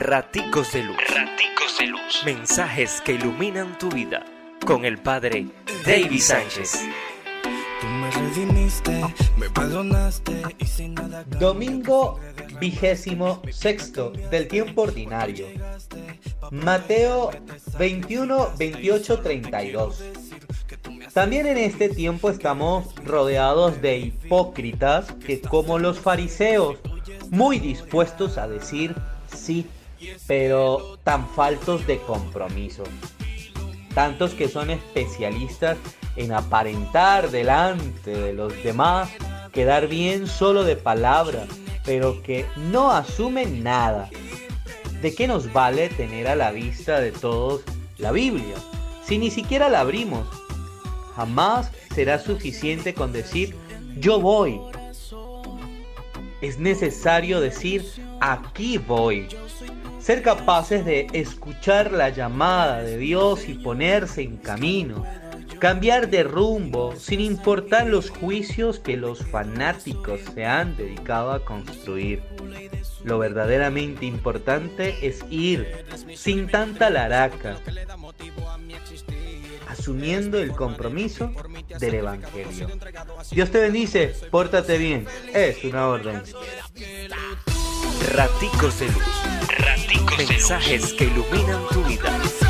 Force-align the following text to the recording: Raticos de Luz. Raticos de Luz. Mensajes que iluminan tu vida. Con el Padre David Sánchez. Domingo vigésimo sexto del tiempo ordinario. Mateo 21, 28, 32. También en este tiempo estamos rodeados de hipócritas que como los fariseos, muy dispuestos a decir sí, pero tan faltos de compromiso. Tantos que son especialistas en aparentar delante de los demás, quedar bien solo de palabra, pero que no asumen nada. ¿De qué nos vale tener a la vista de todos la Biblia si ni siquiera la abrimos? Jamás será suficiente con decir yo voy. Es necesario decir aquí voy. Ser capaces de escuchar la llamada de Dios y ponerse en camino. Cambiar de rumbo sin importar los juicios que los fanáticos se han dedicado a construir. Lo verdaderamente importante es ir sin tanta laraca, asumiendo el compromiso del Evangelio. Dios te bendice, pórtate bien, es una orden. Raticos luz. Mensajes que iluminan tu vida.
Raticos 0.00 0.72
de 0.72 0.84
Luz. 0.84 0.96
Raticos 0.96 1.76
de 1.80 1.86
Luz. 1.88 2.22
Mensajes 2.24 3.00
que 3.00 3.14
iluminan 3.14 3.76
tu 3.78 3.88
vida. 3.88 4.24
Con 4.64 4.84
el 4.84 4.98
Padre 4.98 5.48
David 5.84 6.20
Sánchez. 6.20 6.84
Domingo 11.40 12.20
vigésimo 12.60 13.42
sexto 13.50 14.10
del 14.30 14.46
tiempo 14.46 14.82
ordinario. 14.82 15.46
Mateo 16.52 17.30
21, 17.76 18.50
28, 18.56 19.18
32. 19.20 20.04
También 21.12 21.48
en 21.48 21.58
este 21.58 21.88
tiempo 21.88 22.30
estamos 22.30 22.94
rodeados 23.04 23.82
de 23.82 23.98
hipócritas 23.98 25.10
que 25.26 25.40
como 25.40 25.80
los 25.80 25.98
fariseos, 25.98 26.76
muy 27.30 27.58
dispuestos 27.58 28.38
a 28.38 28.46
decir 28.46 28.94
sí, 29.34 29.66
pero 30.26 30.98
tan 31.04 31.28
faltos 31.28 31.86
de 31.86 31.98
compromiso. 31.98 32.84
Tantos 33.94 34.34
que 34.34 34.48
son 34.48 34.70
especialistas 34.70 35.78
en 36.16 36.32
aparentar 36.32 37.30
delante 37.30 38.10
de 38.10 38.32
los 38.32 38.52
demás, 38.62 39.10
quedar 39.52 39.88
bien 39.88 40.26
solo 40.26 40.64
de 40.64 40.76
palabra, 40.76 41.46
pero 41.84 42.22
que 42.22 42.44
no 42.56 42.90
asumen 42.90 43.62
nada. 43.62 44.10
¿De 45.00 45.14
qué 45.14 45.28
nos 45.28 45.52
vale 45.52 45.88
tener 45.88 46.26
a 46.26 46.36
la 46.36 46.50
vista 46.50 47.00
de 47.00 47.12
todos 47.12 47.62
la 47.98 48.12
Biblia 48.12 48.56
si 49.04 49.18
ni 49.18 49.30
siquiera 49.30 49.68
la 49.68 49.80
abrimos? 49.80 50.26
Jamás 51.14 51.70
será 51.94 52.18
suficiente 52.18 52.94
con 52.94 53.12
decir 53.12 53.56
yo 53.98 54.20
voy. 54.20 54.60
Es 56.40 56.58
necesario 56.58 57.40
decir 57.40 57.84
aquí 58.20 58.78
voy. 58.78 59.28
Ser 60.00 60.22
capaces 60.22 60.84
de 60.84 61.06
escuchar 61.12 61.92
la 61.92 62.08
llamada 62.08 62.82
de 62.82 62.96
Dios 62.96 63.48
y 63.48 63.54
ponerse 63.54 64.22
en 64.22 64.36
camino. 64.38 65.04
Cambiar 65.58 66.08
de 66.08 66.22
rumbo 66.22 66.94
sin 66.96 67.20
importar 67.20 67.86
los 67.86 68.10
juicios 68.10 68.78
que 68.78 68.96
los 68.96 69.26
fanáticos 69.26 70.20
se 70.34 70.46
han 70.46 70.76
dedicado 70.76 71.32
a 71.32 71.44
construir. 71.44 72.22
Lo 73.04 73.18
verdaderamente 73.18 74.06
importante 74.06 75.06
es 75.06 75.24
ir 75.30 75.84
sin 76.14 76.48
tanta 76.48 76.90
laraca, 76.90 77.58
asumiendo 79.68 80.38
el 80.38 80.52
compromiso 80.52 81.32
del 81.78 81.94
Evangelio. 81.94 82.68
Dios 83.30 83.50
te 83.50 83.60
bendice, 83.60 84.14
pórtate 84.30 84.78
bien, 84.78 85.06
es 85.32 85.62
una 85.64 85.88
orden. 85.88 86.22
Raticos 88.14 88.80
luz. 88.80 89.27
Mensajes 90.18 90.94
que 90.94 91.04
iluminan 91.04 91.62
tu 91.70 91.84
vida. 91.84 92.47